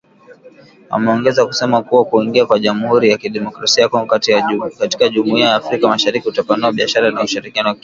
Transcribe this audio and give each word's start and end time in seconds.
Wameongeza 0.89 1.45
kusema 1.45 1.81
kuwa 1.83 2.05
kuingia 2.05 2.45
kwa 2.45 2.59
Jamhuri 2.59 3.09
ya 3.09 3.17
Kidemokrasia 3.17 3.83
ya 3.83 3.89
Kongo 3.89 4.05
katika 4.79 5.09
Jumuiya 5.09 5.49
ya 5.49 5.55
Afrika 5.55 5.87
Mashariki 5.87 6.23
kutapanua 6.25 6.71
biashara 6.71 7.11
na 7.11 7.23
ushirikiano 7.23 7.69
wa 7.69 7.75
kieneo 7.75 7.79